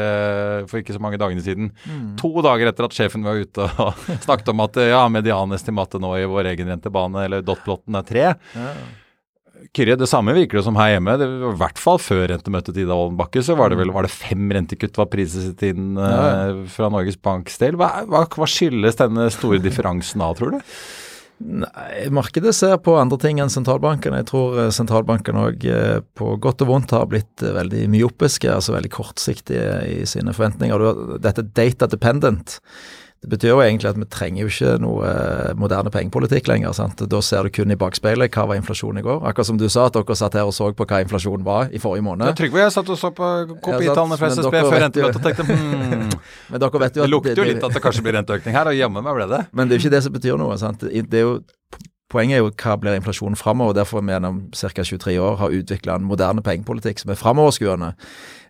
[0.69, 1.69] for ikke så mange dagene siden.
[1.85, 2.09] Mm.
[2.21, 6.27] To dager etter at sjefen var ute og snakket om at ja, medianestimatet nå i
[6.29, 8.27] vår egen rentebane, eller dotplotten, er tre.
[8.57, 8.75] Ja.
[9.73, 11.15] Kyrre, det samme virker det som her hjemme.
[11.17, 14.13] Det I hvert fall før rentemøtet til Ida Wolden så var det vel var det
[14.13, 16.51] fem rentekutt var priset inn ja, ja.
[16.53, 17.79] Uh, fra Norges Banks del.
[17.81, 20.75] Hva, hva, hva, skyldes denne store differansen av, tror du?
[21.43, 24.13] Nei, Markedet ser på andre ting enn sentralbanken.
[24.21, 28.75] Jeg tror eh, sentralbanken òg eh, på godt og vondt har blitt veldig myopiske, altså
[28.77, 30.85] veldig kortsiktige i sine forventninger.
[31.25, 32.59] Dette data dependent
[33.23, 36.73] det betyr jo egentlig at vi trenger jo ikke noe eh, moderne pengepolitikk lenger.
[36.75, 36.99] sant?
[37.07, 39.21] Da ser du kun i bakspeilet hva var inflasjonen i går.
[39.29, 41.79] Akkurat som du sa, at dere satt her og så på hva inflasjonen var i
[41.79, 42.27] forrige måned.
[42.27, 43.29] Ja, Trygve jeg satt og så på
[43.63, 46.11] kopitallene fra SSB før rentemøtet og tenkte hmm,
[46.51, 48.73] men dere vet jo at Det lukter jo litt at det kanskje blir renteøkning her,
[48.73, 49.41] og jammen meg ble det.
[49.55, 50.59] Men det er jo ikke det som betyr noe.
[50.59, 50.83] sant?
[50.83, 51.37] Det er jo
[52.13, 53.73] Poenget er jo hva blir inflasjonen framover.
[53.73, 54.83] Derfor vi gjennom ca.
[54.85, 57.95] 23 år har utvikla en moderne pengepolitikk som er framoverskuende.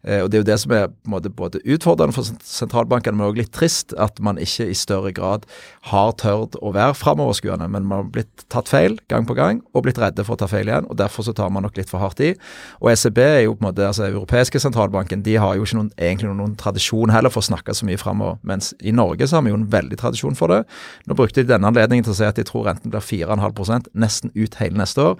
[0.08, 3.16] Eh, og Det er jo det som er på en måte både utfordrende for sentralbankene,
[3.18, 5.46] men også litt trist at man ikke i større grad
[5.90, 7.70] har tørt å være framoverskuende.
[7.72, 10.50] Men man har blitt tatt feil gang på gang, og blitt redde for å ta
[10.52, 10.90] feil igjen.
[10.90, 12.34] og Derfor så tar man nok litt for hardt i.
[12.82, 15.92] Og ECB er jo på en måte, altså europeiske sentralbanken, de har jo ikke noen,
[15.98, 18.38] egentlig noen, tradisjon heller for å snakke så mye framover.
[18.44, 20.64] Mens i Norge så har vi jo en veldig tradisjon for det.
[21.08, 24.34] Nå brukte de denne anledningen til å si at de tror renten blir 4,5% nesten
[24.36, 25.20] ut hele neste år.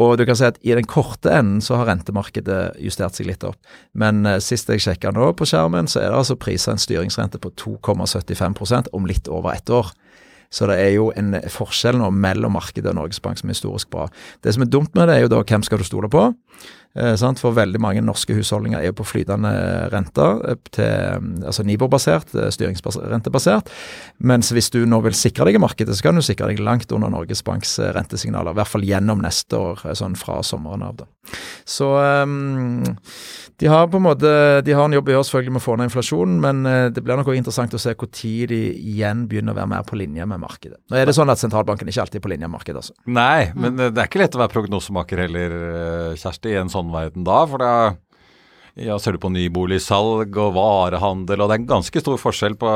[0.00, 3.44] Og du kan si at i den korte enden så har rentemarkedet justert seg litt
[3.44, 3.58] opp.
[3.92, 7.40] Men uh, sist jeg sjekka nå på skjermen, så er det altså prisa en styringsrente
[7.42, 9.92] på 2,75% om litt over ett år.
[10.50, 13.90] Så det er jo en forskjell nå mellom markedet og Norges Bank som er historisk
[13.92, 14.08] bra.
[14.42, 16.24] Det som er dumt med det, er jo da hvem skal du stole på?
[16.98, 19.52] Eh, For veldig mange norske husholdninger er jo på flytende
[19.92, 23.70] renter, eh, til, altså Nibor-basert, eh, styringsrentebasert.
[24.18, 26.90] Mens hvis du nå vil sikre deg i markedet, så kan du sikre deg langt
[26.92, 28.50] under Norges Banks rentesignaler.
[28.50, 30.96] I hvert fall gjennom neste år, sånn fra sommeren av.
[30.96, 31.06] da.
[31.64, 32.82] Så um,
[33.60, 35.76] de har på en måte, de har en jobb å gjøre selvfølgelig med å få
[35.76, 39.58] ned inflasjonen, men det blir nok også interessant å se tid de igjen begynner å
[39.60, 40.80] være mer på linje med markedet.
[40.90, 42.80] Nå er det sånn at sentralbanken ikke alltid er på linje med markedet.
[42.80, 42.94] altså.
[43.06, 45.54] Nei, men det er ikke lett å være prognosemaker heller,
[46.18, 47.44] Kjersti, i en sånn sånn verden da?
[47.46, 47.72] For da
[48.74, 52.70] ja, ser du på nyboligsalg og varehandel, og det er en ganske stor forskjell på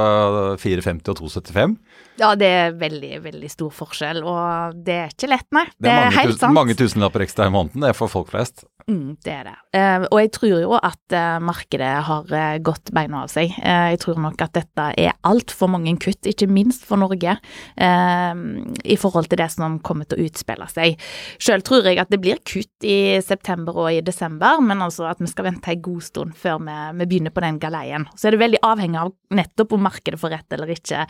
[0.63, 1.77] 450 og 275?
[2.21, 5.67] Ja, det er veldig, veldig stor forskjell, og det er ikke lett, nei.
[5.75, 8.67] Det det er mange, tusen, mange tusenlapper ekstra i måneden, det er for folk flest.
[8.85, 9.55] Mm, det er det.
[9.79, 13.55] Eh, og jeg tror jo at eh, markedet har eh, gått beina av seg.
[13.57, 17.39] Eh, jeg tror nok at dette er altfor mange kutt, ikke minst for Norge,
[17.81, 18.43] eh,
[18.85, 21.01] i forhold til det som kommer til å utspille seg.
[21.41, 25.23] Selv tror jeg at det blir kutt i september og i desember, men altså at
[25.23, 28.07] vi skal vente en god stund før vi, vi begynner på den galeien.
[28.17, 31.07] Så er det veldig avhengig av nettopp om markedet får rett eller ikke,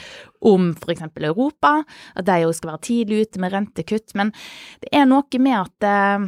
[0.50, 1.04] om f.eks.
[1.22, 1.76] Europa,
[2.14, 4.16] at de jo skal være tidlig ute med rentekutt.
[4.18, 4.32] Men
[4.82, 6.26] det er noe med at eh,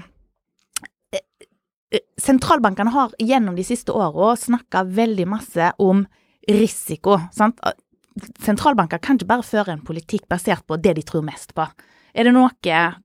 [2.20, 6.06] sentralbankene har gjennom de siste åra snakka veldig masse om
[6.48, 7.18] risiko.
[7.34, 7.60] sant?
[8.40, 11.66] Sentralbanker kan ikke bare føre en politikk basert på det de tror mest på.
[12.16, 12.48] Er det noe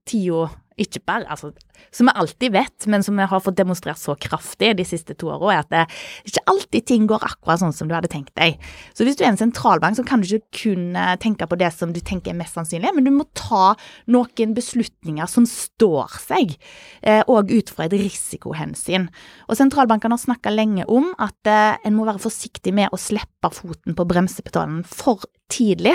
[0.08, 0.46] tida
[0.80, 1.52] ikke bare, altså,
[1.92, 5.30] som vi alltid vet, men som vi har fått demonstrert så kraftig de siste to
[5.32, 5.82] åra, er at det
[6.30, 8.58] ikke alltid ting går akkurat sånn som du hadde tenkt deg.
[8.96, 11.72] Så hvis du er en sentralbank, så kan du ikke kun eh, tenke på det
[11.74, 13.74] som du tenker er mest sannsynlig, men du må ta
[14.12, 16.56] noen beslutninger som står seg,
[17.02, 19.08] eh, og ut fra et risikohensyn.
[19.48, 23.52] Og sentralbankene har snakka lenge om at eh, en må være forsiktig med å slippe
[23.52, 25.94] foten på bremsepedalen for tidlig.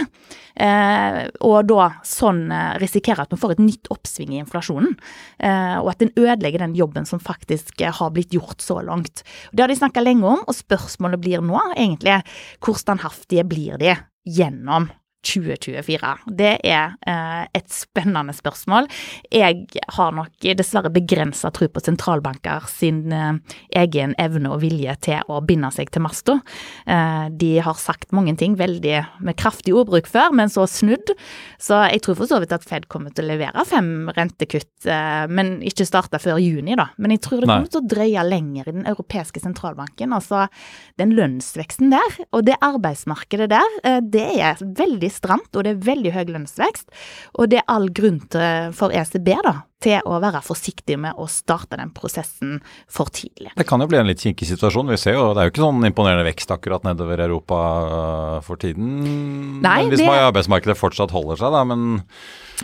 [0.58, 4.96] Eh, og da sånn eh, risikerer at vi får et nytt oppsving i inflasjonen.
[5.38, 9.26] Eh, og at den ødelegger den jobben som faktisk har blitt gjort så langt.
[9.52, 12.22] Det har de snakka lenge om, og spørsmålet blir nå egentlig
[12.63, 14.89] hvor standhaftige blir de gjennom
[15.25, 16.13] 2024?
[16.38, 18.88] Det er eh, et spennende spørsmål.
[19.34, 19.65] Jeg
[19.97, 25.41] har nok dessverre begrensa tro på sentralbanker sin eh, egen evne og vilje til å
[25.45, 26.38] binde seg til masta.
[26.86, 31.13] Eh, de har sagt mange ting veldig med kraftig ordbruk før, men så snudd.
[31.62, 34.88] Så jeg tror for så vidt at Fed kommer til å levere fem rentekutt,
[35.32, 36.88] men ikke starte før juni, da.
[37.01, 40.13] Men jeg tror det kommer til å drøye lenger i den europeiske sentralbanken.
[40.15, 40.45] Altså
[40.99, 46.13] den lønnsveksten der, og det arbeidsmarkedet der, det er veldig stramt, og det er veldig
[46.15, 46.88] høy lønnsvekst.
[47.38, 51.28] Og det er all grunn til, for ECB da, til å være forsiktig med å
[51.30, 52.56] starte den prosessen
[52.90, 53.52] for tidlig.
[53.58, 54.90] Det kan jo bli en litt kinkig situasjon.
[54.90, 58.58] Vi ser jo, Det er jo ikke sånn imponerende vekst akkurat nedover Europa øh, for
[58.58, 59.62] tiden.
[59.62, 61.63] Nei, men hvis det- arbeidsmarkedet fortsatt holder seg, da.
[61.63, 62.02] Men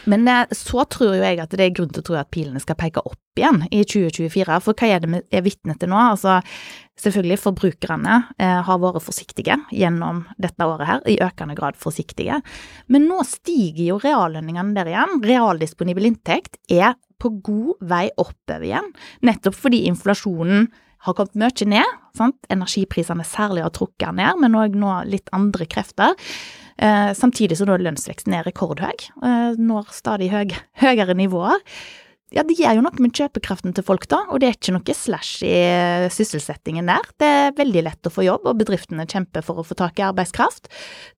[0.10, 2.60] Men eh, så tror jo jeg at det er grunn til å tro at pilene
[2.60, 4.58] skal peke opp igjen i 2024.
[4.66, 6.00] For hva er det vi er vitne til nå?
[6.16, 6.40] Altså,
[6.98, 12.42] selvfølgelig forbrukerne eh, har vært forsiktige gjennom dette året her, i økende grad forsiktige.
[12.90, 15.22] Men nå stiger jo reallønningene der igjen.
[15.24, 18.90] Realdisponibel inntekt er på god vei oppover igjen,
[19.26, 20.68] nettopp fordi inflasjonen
[21.04, 21.96] har kommet mye ned.
[22.16, 22.38] Sant?
[22.54, 26.16] Energiprisene særlig har trukket ned, men òg nå litt andre krefter.
[26.78, 31.60] Eh, samtidig som lønnsveksten er rekordhøy, eh, når stadig høy, høyere nivåer.
[32.34, 34.96] Ja, Det gjør jo noe med kjøpekraften til folk, da, og det er ikke noe
[34.98, 37.06] slash i eh, sysselsettingen der.
[37.22, 40.06] Det er veldig lett å få jobb, og bedriftene kjemper for å få tak i
[40.08, 40.72] arbeidskraft.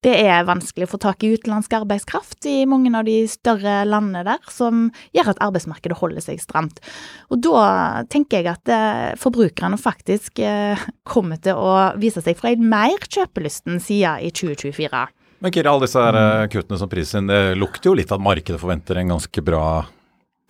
[0.04, 4.25] Det er vanskelig å få tak i utenlandsk arbeidskraft i mange av de større landene
[4.28, 6.84] der, som gjør at arbeidsmarkedet holder seg stramt.
[7.32, 12.51] Og da tenker jeg at eh, forbrukerne faktisk eh, kommer til å vise seg fra
[12.51, 15.08] en mer kjøpelysten side i 2024.
[15.39, 18.60] Men Kiri, alle disse øh, kuttene som priser inn, det lukter jo litt at markedet
[18.60, 19.67] forventer en ganske bra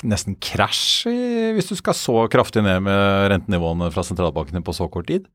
[0.04, 1.08] Nesten krasj,
[1.56, 5.30] hvis du skal så kraftig ned med rentenivåene fra sentralbankene på så kort tid.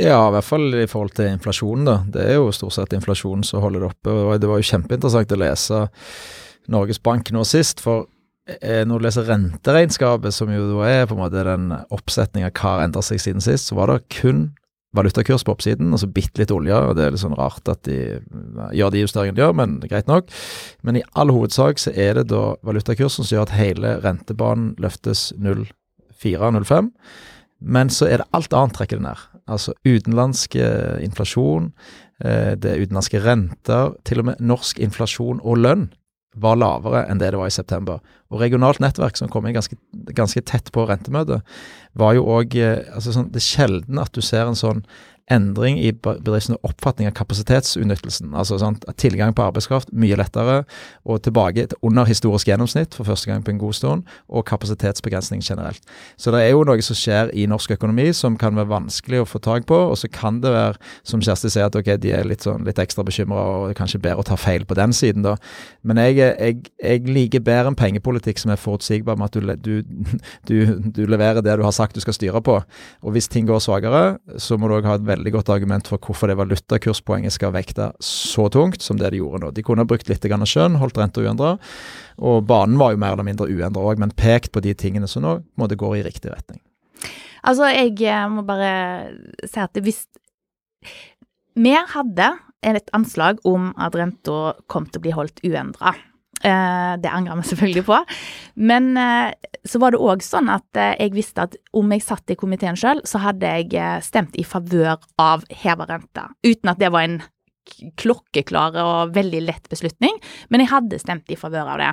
[0.00, 1.96] Ja, i hvert fall i forhold til inflasjonen, da.
[2.14, 4.14] Det er jo stort sett inflasjonen som holder det oppe.
[4.14, 5.82] og Det var jo kjempeinteressant å lese
[6.72, 8.08] Norges Bank nå sist, for
[8.48, 12.86] eh, når du leser renteregnskapet, som jo er på en måte den oppsetninga hva har
[12.86, 14.48] endret seg siden sist, så var det kun
[14.96, 16.74] valutakurs på oppsiden, og så bitte litt olje.
[16.74, 18.20] og Det er litt sånn rart at de
[18.76, 20.30] gjør de justeringene de gjør, men greit nok.
[20.82, 25.32] Men i all hovedsak så er det da valutakursen som gjør at hele rentebanen løftes
[25.36, 26.92] 0,4-0,5.
[27.58, 29.24] Men så er det alt annet trekker det ned.
[29.50, 31.72] Altså utenlandsk eh, inflasjon,
[32.22, 35.88] eh, det er utenlandske renter, til og med norsk inflasjon og lønn
[36.36, 38.00] var lavere enn det det var i september.
[38.28, 39.78] Og regionalt nettverk, som kom inn ganske,
[40.14, 41.46] ganske tett på rentemøtet,
[41.98, 44.84] var jo òg altså sånn, Det er sjelden at du ser en sånn
[45.32, 48.32] endring i bedriftenes oppfatning av kapasitetsutnyttelsen.
[48.34, 48.84] Altså sant?
[48.98, 50.62] tilgang på arbeidskraft mye lettere,
[51.04, 55.42] og tilbake til under historisk gjennomsnitt for første gang på en god stund, og kapasitetsbegrensning
[55.44, 55.82] generelt.
[56.16, 59.28] Så det er jo noe som skjer i norsk økonomi som kan være vanskelig å
[59.28, 62.26] få tak på, og så kan det være, som Kjersti sier, at ok, de er
[62.28, 65.36] litt, sånn, litt ekstra bekymra, og kanskje bedre å ta feil på den siden, da.
[65.86, 70.08] Men jeg, jeg, jeg liker bedre en pengepolitikk som er forutsigbar med at du, du,
[70.48, 70.56] du,
[70.96, 72.58] du leverer det du har sagt du skal styre på.
[73.02, 76.00] Og hvis ting går svakere, så må du òg ha et veldig godt argument for
[76.02, 79.50] hvorfor det valutakurspoenget skal vekte så tungt som det de gjorde nå.
[79.54, 81.56] De kunne ha brukt litt skjønn, holdt renta uendra,
[82.18, 85.24] og banen var jo mer eller mindre uendra òg, men pekt på de tingene som
[85.24, 86.60] nå på en gå i riktig retning.
[87.46, 89.14] Altså, jeg eh, må bare
[89.46, 90.06] si at hvis
[91.58, 95.94] Vi hadde et anslag om at renta kom til å bli holdt uendra.
[96.44, 97.98] Eh, det angrer vi selvfølgelig på.
[98.54, 99.32] Men eh,
[99.64, 102.78] så var det òg sånn at eh, jeg visste at om jeg satt i komiteen
[102.78, 106.28] sjøl, så hadde jeg stemt i favør av heva rente.
[106.46, 107.20] Uten at det var en
[108.00, 110.14] klokkeklar og veldig lett beslutning,
[110.48, 111.90] men jeg hadde stemt i favør av det.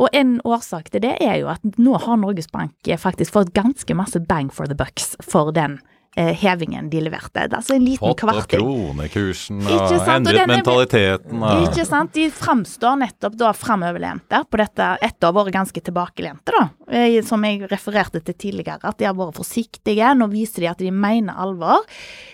[0.00, 3.96] Og en årsak til det er jo at nå har Norges Bank faktisk fått ganske
[3.98, 5.82] masse bang for the bucks for den
[6.16, 7.40] hevingen de leverte.
[7.40, 11.38] Er altså en liten Fått opp kronekursen og endret mentaliteten.
[11.40, 12.12] Og, Ikke sant?
[12.12, 16.66] De framstår nettopp da framoverlente på dette, etter å ha vært ganske tilbakelente, da.
[16.92, 20.12] Eh, Som jeg refererte til tidligere, at de har vært forsiktige.
[20.18, 21.86] Nå viser de at de mener alvor.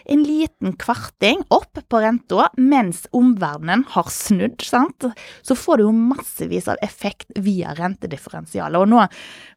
[0.09, 5.07] En liten kvarting opp på renta mens omverdenen har snudd, sant.
[5.43, 8.81] Så får du jo massevis av effekt via rentedifferensialet.
[8.81, 9.07] Og nå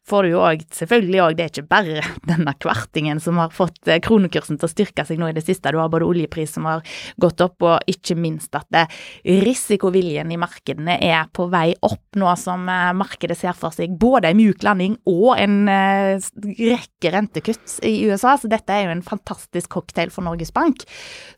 [0.08, 3.88] får du jo òg, selvfølgelig òg, det er ikke bare denne kvartingen som har fått
[3.88, 5.72] eh, kronekursen til å styrke seg nå i det siste.
[5.72, 6.84] Du har både oljepris som har
[7.20, 8.86] gått opp, og ikke minst at det,
[9.24, 14.32] risikoviljen i markedene er på vei opp nå som eh, markedet ser for seg både
[14.32, 18.36] en mjuk landing og en eh, rekke rentekutt i USA.
[18.38, 20.84] Så dette er jo en fantastisk cocktail for Norges Bank.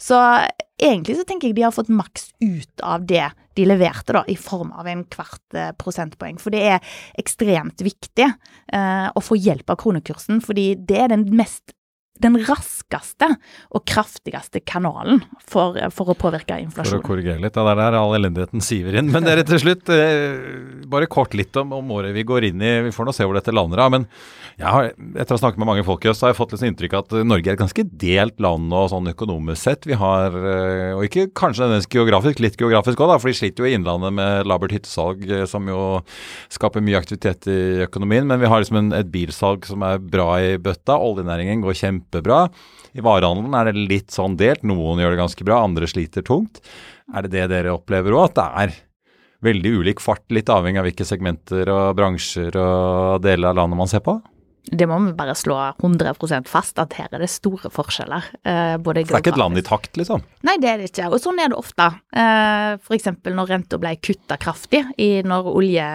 [0.03, 0.19] Så
[0.81, 4.37] egentlig så tenker jeg de har fått maks ut av det de leverte, da, i
[4.37, 6.41] form av en kvart eh, prosentpoeng.
[6.43, 11.29] For det er ekstremt viktig eh, å få hjelp av kronekursen, fordi det er den
[11.39, 11.77] mest
[12.23, 13.27] den raskeste
[13.75, 17.01] og kraftigste kanalen for, for å påvirke inflasjonen.
[17.01, 17.57] For å korrigere litt.
[17.59, 19.11] Ja, det er der all elendigheten siver inn.
[19.11, 22.73] Men dere til slutt, eh, bare kort litt om, om, året vi går inn i.
[22.87, 23.91] Vi får nå se hvor dette lander av.
[23.97, 24.07] Men
[24.63, 26.71] har, etter å ha snakket med mange folk i øst, har jeg fått litt sånn
[26.71, 29.91] inntrykk av at Norge er et ganske delt land og sånn økonomisk sett.
[29.91, 33.71] Vi har, eh, og ikke kanskje nødvendigvis geografisk, litt geografisk òg, for de sliter jo
[33.71, 35.83] i Innlandet med labert hyttesalg, eh, som jo
[36.55, 38.31] skaper mye aktivitet i økonomien.
[38.31, 40.95] Men vi har liksom en, et bilsalg som er bra i bøtta.
[40.95, 42.49] Oljenæringen går kjempe kjempebra.
[42.95, 44.63] I varehandelen er det litt sånn delt.
[44.63, 46.63] Noen gjør det ganske bra, andre sliter tungt.
[47.15, 48.77] Er det det dere opplever òg, at det er
[49.45, 53.91] veldig ulik fart, litt avhengig av hvilke segmenter og bransjer og deler av landet man
[53.91, 54.21] ser på?
[54.65, 58.31] Det må vi bare slå 100% fast, at her er det store forskjeller.
[58.49, 60.23] Eh, det er ikke et land i takt, liksom?
[60.49, 61.11] Nei, det er det ikke.
[61.13, 61.91] Og sånn er det ofte.
[62.17, 63.11] Eh, F.eks.
[63.29, 65.89] når renta ble kutta kraftig i når olje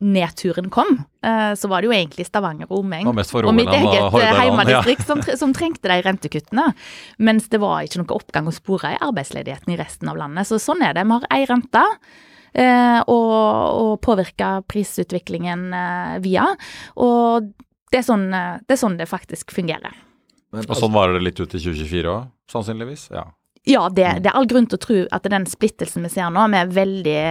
[0.00, 3.16] nedturen kom, eh, så var det jo egentlig Stavanger og omegn og
[3.56, 5.08] mitt eget heimedistrikt heimadistrikt ja.
[5.10, 6.68] som, som, trengte de rentekuttene.
[7.18, 10.48] Mens det var ikke noe oppgang å spore i arbeidsledigheten i resten av landet.
[10.48, 11.06] Så sånn er det.
[11.06, 11.84] Vi har ei rente.
[12.56, 13.32] Eh, og,
[13.76, 15.68] og påvirke prisutviklingen
[16.24, 16.46] via.
[17.04, 17.50] Og
[17.92, 19.96] det er, sånn, det er sånn det faktisk fungerer.
[20.54, 23.10] Men, og sånn varer det litt ut i 2024 òg, sannsynligvis?
[23.12, 23.26] Ja.
[23.66, 26.44] Ja, det, det, er all grunn til å tro at den splittelsen vi ser nå,
[26.52, 27.22] med veldig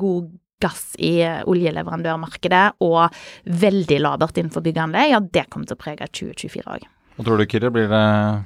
[0.00, 3.16] god gass i oljeleverandørmarkedet og
[3.64, 6.92] veldig labert innenfor byggeanlegg, ja, det kommer til å prege 2024 òg.
[7.16, 7.70] Hva tror du, Kyrre?
[7.72, 7.98] Blir det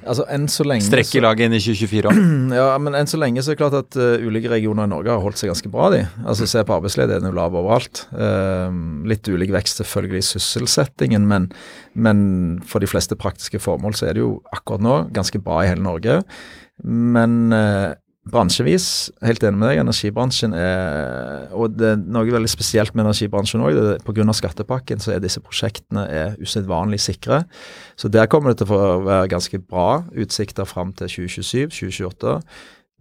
[0.07, 0.23] altså,
[0.63, 2.19] lenge, strekk i laget inn i 2024 òg?
[2.61, 5.11] ja, men enn så lenge så er det klart at uh, ulike regioner i Norge
[5.11, 6.05] har holdt seg ganske bra, de.
[6.23, 8.05] Altså Se på arbeidsledigheten er lav overalt.
[8.15, 8.71] Uh,
[9.11, 11.49] litt ulik vekst selvfølgelig i sysselsettingen, men,
[11.99, 12.23] men,
[12.63, 15.83] for de fleste praktiske formål så er det jo akkurat nå ganske bra i hele
[15.83, 16.21] Norge.
[16.87, 17.91] Men uh,
[18.29, 23.63] bransjevis, helt enig med deg, energibransjen er Og det er noe veldig spesielt med energibransjen
[23.65, 23.79] òg.
[24.05, 24.25] Pga.
[24.37, 27.43] skattepakken så er disse prosjektene er usedvanlig sikre.
[27.97, 32.37] Så der kommer det til å være ganske bra utsikter fram til 2027-2028.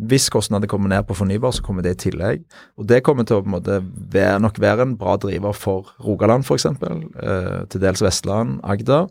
[0.00, 2.44] Hvis kostnadene kommer ned på fornybar, så kommer det i tillegg.
[2.80, 5.92] Og det kommer til å på en måte være, nok være en bra driver for
[6.00, 9.11] Rogaland f.eks., eh, til dels Vestland, Agder.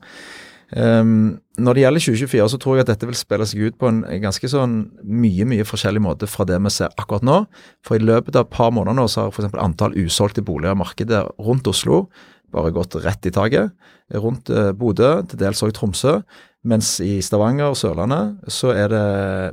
[0.70, 3.90] Um, når det gjelder 2024, så tror jeg at dette vil spille seg ut på
[3.90, 7.40] en ganske sånn mye mye forskjellig måte fra det vi ser akkurat nå.
[7.86, 9.56] For i løpet av et par måneder nå så har f.eks.
[9.58, 12.06] antall usolgte boliger i markedet rundt Oslo
[12.54, 13.74] bare gått rett i taket.
[14.18, 16.20] Rundt uh, Bodø, til dels òg Tromsø.
[16.68, 19.04] Mens i Stavanger og Sørlandet så er det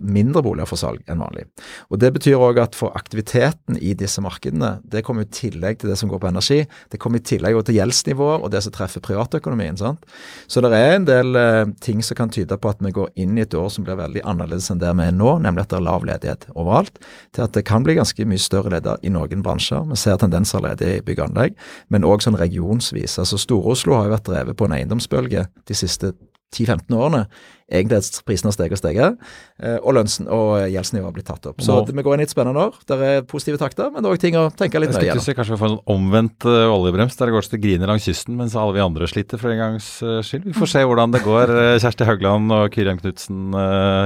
[0.02, 1.44] mindre boliger for salg enn vanlig.
[1.86, 5.92] Og Det betyr òg at for aktiviteten i disse markedene, det kommer i tillegg til
[5.92, 9.04] det som går på energi, det kommer i tillegg til gjeldsnivåer og det som treffer
[9.06, 9.78] privatøkonomien.
[9.78, 10.02] sant?
[10.50, 13.38] Så det er en del eh, ting som kan tyde på at vi går inn
[13.38, 15.78] i et år som blir veldig annerledes enn det vi er nå, nemlig at det
[15.78, 16.98] er lav ledighet overalt,
[17.30, 19.86] til at det kan bli ganske mye større leder i noen bransjer.
[19.86, 21.54] Vi ser tendenser ledige i bygg og anlegg,
[21.88, 23.20] men òg sånn regionsvis.
[23.22, 26.16] Altså Store-Oslo har jo vært drevet på en eiendomsbølge de siste
[26.54, 27.26] 10-15 årene
[27.66, 29.16] egentlig at prisene har steget og steget,
[29.58, 31.62] eh, og, lønnsen, og gjeldsnivået har blitt tatt opp.
[31.64, 32.76] Så vi går inn i et spennende år.
[32.86, 35.26] Det er positive takter, men det er òg ting å tenke litt nøye gjennom.
[35.36, 38.36] Kanskje vi får en sånn omvendt uh, oljebrems der det går til griner langs kysten,
[38.38, 40.46] mens alle vi andre sliter for en gangs uh, skyld.
[40.46, 41.54] Vi får se hvordan det går.
[41.82, 43.56] Kjersti Haugland og Kyrian Knutsen,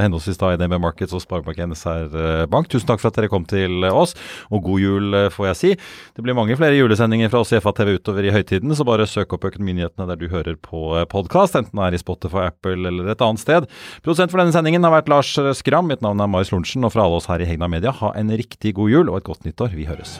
[0.00, 2.70] henholdsvis da i DNB Markets og Sparebank NSR Bank.
[2.72, 4.16] Tusen takk for at dere kom til oss,
[4.48, 5.74] og god jul, får jeg si.
[6.16, 9.36] Det blir mange flere julesendinger fra oss i FA-TV utover i høytiden, så bare søk
[9.36, 13.24] opp Økonominyhetene der du hører på podkast, enten det er i Spotify, Apple eller et
[13.24, 13.49] annet sted.
[13.50, 15.90] Produsent Produsent for denne sendingen har vært Lars Skram.
[15.90, 18.30] Mitt navn er Marius Lorentzen, og fra alle oss her i Hegna Media, ha en
[18.30, 19.74] riktig god jul og et godt nyttår.
[19.74, 20.18] Vi høres.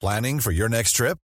[0.00, 1.18] Planning for your next trip?